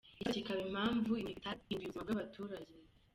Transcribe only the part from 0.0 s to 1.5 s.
Ikibazo kikaba impamvu imihigo